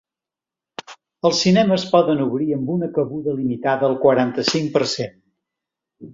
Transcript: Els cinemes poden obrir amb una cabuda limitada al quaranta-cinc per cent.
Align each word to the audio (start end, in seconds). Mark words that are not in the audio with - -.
Els 1.29 1.41
cinemes 1.45 1.85
poden 1.91 2.23
obrir 2.25 2.47
amb 2.57 2.73
una 2.77 2.89
cabuda 2.97 3.35
limitada 3.43 3.87
al 3.91 4.01
quaranta-cinc 4.09 4.75
per 4.79 4.85
cent. 4.97 5.15